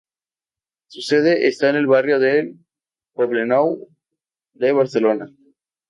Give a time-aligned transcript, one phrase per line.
[0.87, 2.55] Su sede está en el barrio del
[3.13, 3.67] Poblenou
[4.55, 5.27] de Barcelona.